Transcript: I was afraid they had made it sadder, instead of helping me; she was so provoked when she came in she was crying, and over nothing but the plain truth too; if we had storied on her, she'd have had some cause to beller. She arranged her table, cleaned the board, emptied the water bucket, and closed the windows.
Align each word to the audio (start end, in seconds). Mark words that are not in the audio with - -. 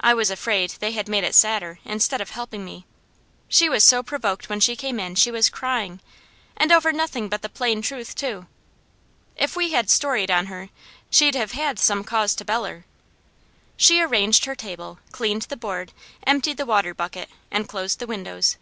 I 0.00 0.14
was 0.14 0.30
afraid 0.32 0.70
they 0.80 0.90
had 0.90 1.08
made 1.08 1.22
it 1.22 1.32
sadder, 1.32 1.78
instead 1.84 2.20
of 2.20 2.30
helping 2.30 2.64
me; 2.64 2.86
she 3.46 3.68
was 3.68 3.84
so 3.84 4.02
provoked 4.02 4.48
when 4.48 4.58
she 4.58 4.74
came 4.74 4.98
in 4.98 5.14
she 5.14 5.30
was 5.30 5.48
crying, 5.48 6.00
and 6.56 6.72
over 6.72 6.90
nothing 6.92 7.28
but 7.28 7.40
the 7.42 7.48
plain 7.48 7.80
truth 7.80 8.16
too; 8.16 8.48
if 9.36 9.54
we 9.54 9.70
had 9.70 9.90
storied 9.90 10.28
on 10.28 10.46
her, 10.46 10.70
she'd 11.08 11.36
have 11.36 11.52
had 11.52 11.78
some 11.78 12.02
cause 12.02 12.34
to 12.34 12.44
beller. 12.44 12.84
She 13.76 14.02
arranged 14.02 14.44
her 14.46 14.56
table, 14.56 14.98
cleaned 15.12 15.42
the 15.42 15.56
board, 15.56 15.92
emptied 16.26 16.56
the 16.56 16.66
water 16.66 16.92
bucket, 16.92 17.30
and 17.52 17.68
closed 17.68 18.00
the 18.00 18.08
windows. 18.08 18.56